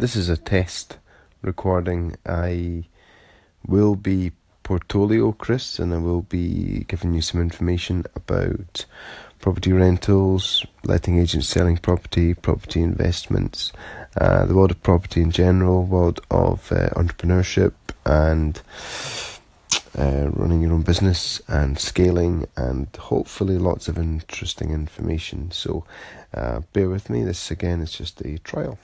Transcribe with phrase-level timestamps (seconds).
[0.00, 0.96] this is a test
[1.42, 2.16] recording.
[2.24, 2.84] I
[3.66, 8.86] will be Portfolio Chris, and I will be giving you some information about
[9.40, 13.72] property rentals, letting agents selling property, property investments,
[14.18, 17.74] uh, the world of property in general, world of uh, entrepreneurship,
[18.06, 18.62] and
[19.98, 25.50] uh, running your own business and scaling, and hopefully lots of interesting information.
[25.50, 25.84] So,
[26.32, 27.22] uh, bear with me.
[27.22, 28.78] This again is just a trial.